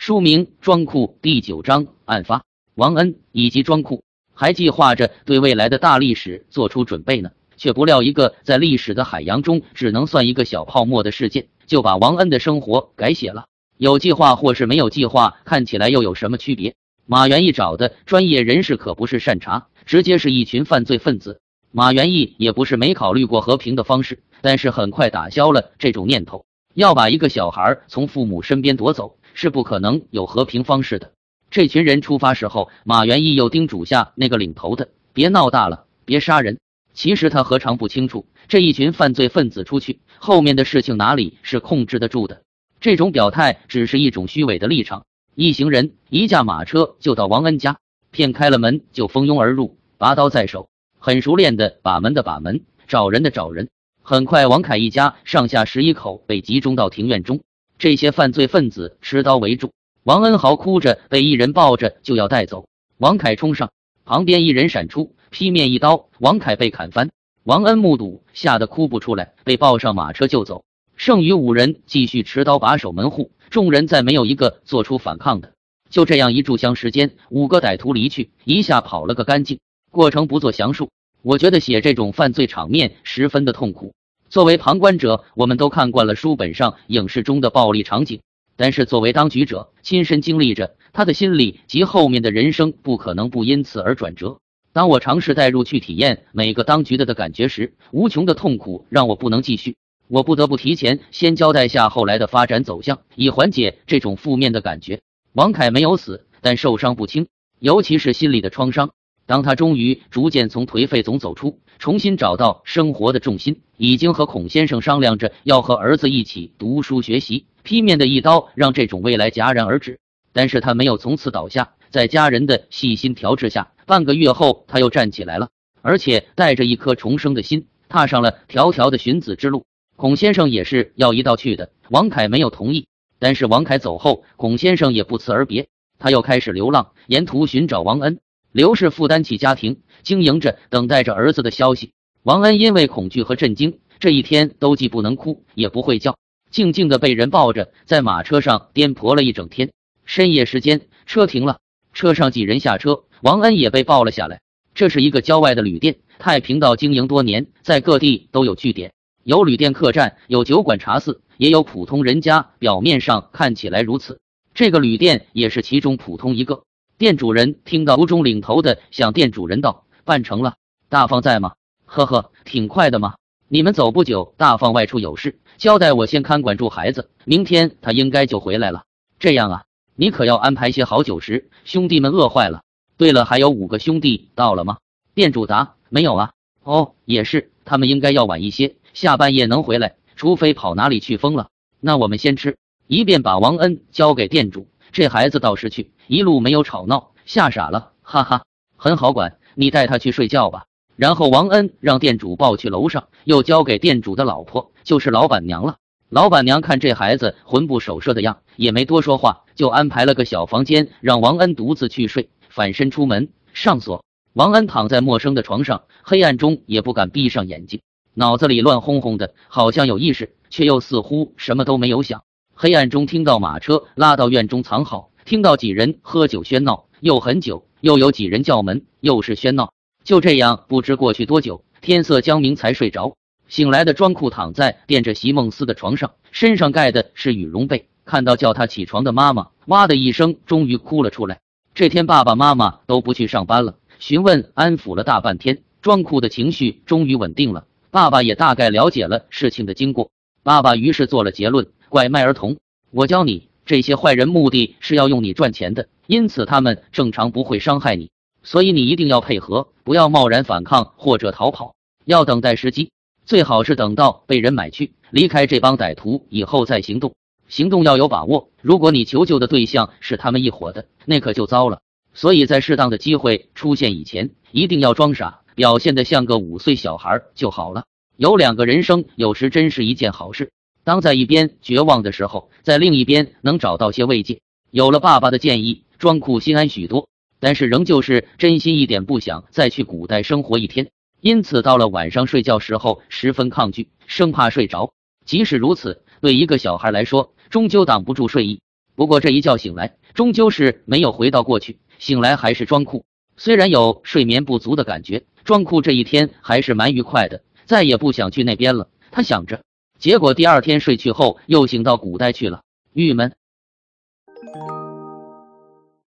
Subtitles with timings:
[0.00, 2.42] 书名《装库》第九章案发。
[2.74, 4.02] 王恩以及装库
[4.32, 13.44] 还计划着对未来的大历史做出准备呢，却不料一个在历史的海洋中只能算一个小泡沫的事件，就把王恩的生活改写了。
[13.76, 16.74] 有计划或是没有计划，看起来又有什么区别？
[17.04, 21.42] 马元义找的专业人士可不是善茬，直接是一群犯罪分子。
[21.72, 26.46] 马元义也不是没考虑过和平的方式，但是很快打消了这种念头。
[26.74, 31.12] 要把一个小孩从父母身边夺走，是不可能有和平方式的。
[31.50, 36.58] 这群人出发时候，马元义又叮嘱下那个领头的：“别闹大了，别杀人。”
[36.94, 42.42] 其实他何尝不清楚，这一群犯罪分子出去后面的事情哪里是控制得住的？
[42.80, 45.04] 这种表态只是一种虚伪的立场。
[45.34, 47.78] 一行人一驾马车就到王恩家，
[48.10, 50.68] 骗开了门就蜂拥而入，拔刀在手，
[50.98, 53.68] 很熟练的把门的把门，找人的找人。
[54.10, 57.42] 很快，王凯一家上下十一口被集中到庭院中，
[57.78, 59.70] 这些犯罪分子持刀围住。
[60.02, 62.66] 王恩豪哭着被一人抱着就要带走，
[62.98, 63.70] 王凯冲上，
[64.04, 67.10] 旁边一人闪出，劈面一刀，王凯被砍翻。
[67.44, 70.64] 王恩目睹，吓得哭不出来，被抱上马车就走。
[70.96, 75.52] 剩余五人继续持刀把守门户，众人再没有一个做出反抗的。
[75.88, 79.60] 就这样一炷香时间，五个歹徒离去，一下跑了个干净。
[79.92, 80.90] 过程不做详述，
[81.22, 83.94] 我觉得写这种犯罪场面十分的痛苦。
[84.30, 88.20] 作为旁观者，我们都看惯了书本上、影视中的暴力场景，
[88.56, 94.38] 但是作为当局者，亲身经历着，他的心理及后面的人生不可能不因此而转折。
[94.72, 99.74] 当我尝试代入去体验每个当局的的感觉时，无穷的痛苦让我不能继续。
[100.06, 105.00] 我不得不提前先交代下后来的发展走向，以缓解这种负面的感觉。
[105.32, 107.26] 王凯没有死，但受伤不轻，
[107.58, 108.90] 尤其是心理的创伤。
[109.30, 117.46] 当他终于逐渐从颓废中走出，重新找到生活的重心，已经和孔先生商量着要和儿子一起读书学习。
[117.62, 120.00] 劈面的一刀让这种未来戛然而止，
[120.32, 129.64] 但是他没有从此倒下，在家人的细心调制下，半个月后他又站起来了，而且带着一颗重生的心，踏上了条条的寻子之路。
[129.94, 132.88] 孔先生也是要一道去的，王凯没有同意，
[133.20, 135.68] 但是王凯走后，孔先生也不辞而别，
[136.00, 138.18] 他又开始流浪，沿途寻找王恩。
[138.52, 141.92] 刘氏负担起家庭，经营着，等待着儿子的消息。
[142.24, 146.16] 王恩因为恐惧和震惊，这一天都既不能哭，也不会叫，
[146.50, 149.70] 静静的被人抱着，在马车上颠簸了一整天。
[150.04, 151.58] 深夜时间，车停了，
[151.92, 154.40] 车上几人下车，王恩也被抱了下来。
[154.74, 162.50] 这是一个郊外的旅店，太平道经营多年，在各地都有据点，有旅店客栈，有酒馆茶肆，也有普通人家。
[162.58, 164.18] 表面上看起来如此，
[164.54, 166.64] 这个旅店也是其中普通一个。
[167.00, 170.56] 店主人听到吴中领头的向店主人道：“办成了，
[170.90, 171.54] 大放在吗？
[171.86, 173.14] 呵呵，挺快的嘛。
[173.48, 178.82] 你们走不久，大放外出有事，交代我先看管住孩子，明天他应该就回来了。
[179.18, 182.60] 这样啊，你可要安排些好酒食，兄弟们饿坏了。
[182.98, 184.76] 对了，还有五个兄弟到了吗？”
[185.16, 186.32] 店主答：“没有啊。”
[186.64, 191.48] 哦，也是，他们应该要晚一些，下半夜能回来，除非跑哪里去疯了。
[191.80, 194.66] 那我们先吃，一便把王恩交给店主。
[194.92, 198.42] 这孩子倒是去，一路没有吵闹，吓傻了，哈哈，
[198.76, 199.38] 很好管。
[199.54, 200.64] 你带他去睡觉吧。
[200.96, 205.76] 然后王恩让店主抱去楼上，又交给店主的老婆，就是老板娘了。
[206.08, 214.04] 老板娘看这孩子魂不守舍的样，也没多说话，就安排了个小房间，让王恩独自去睡，反身出门上锁。
[214.32, 217.80] 王恩躺在陌生的床上，黑暗中也不敢闭上眼睛，
[218.14, 222.22] 脑子里乱哄哄的，好像有意识，却又似乎什么都没有想。
[222.62, 229.72] 黑暗中听到马车拉到院中藏好，听到几人喝酒喧闹，又很久，又有几人叫门，又是喧闹。
[230.04, 233.16] 就这样，不知过去多久，天色将明才睡着。
[233.48, 237.88] 醒来的庄库躺在垫着席梦思的床上，身上盖的是羽绒被。
[238.04, 241.40] 看到叫他起床的妈妈，哇的一声，终于哭了出来。
[241.74, 247.64] 这天爸爸妈妈都不去上班了，询问安抚了大半天，庄库的情绪终于稳定了。
[247.90, 250.10] 爸爸也大概了解了事情的经过，
[250.42, 251.66] 爸爸于是做了结论。
[251.90, 252.56] 拐卖儿童，
[252.92, 258.12] 我教你，这些坏人目的是要用你赚钱的，因此他们正常不会伤害你，
[258.44, 262.92] 所以你一定要配合，不要贸然反抗或者逃跑，要等待时机，
[263.26, 267.14] 最好是等到被人买去，离开这帮歹徒以后再行动，
[267.48, 268.50] 行动要有把握。
[268.62, 271.80] 如果你求救的对象是他们一伙的，那可就糟了。
[272.14, 277.82] 所以在适当的机会出现以前，一定要装傻，表现的像个五岁小孩就好了。
[278.16, 280.52] 有两个人生，有时真是一件好事。
[280.84, 284.40] 当在一边绝望的时候在另一边能找到些慰藉。
[284.70, 290.88] 有了爸爸的建议装酷心安许多但是仍旧是真心一点不想再去古代生活一天。
[291.20, 294.92] 因此到了晚上睡觉时候十分抗拒生怕睡着。
[295.26, 298.60] 即使如此对一个小孩来说终究挡不住睡意。
[298.94, 301.78] 不过这一觉醒来终究是没有回到过去。
[301.98, 303.04] 醒来还是装酷。
[303.36, 308.88] 虽然有睡眠不足的感觉装酷这一天还是蛮愉快的再也不想去那边了。
[309.10, 309.62] 他想着
[310.00, 312.62] 结果第二天睡去后又醒到古代去了。
[312.94, 313.34] 郁闷。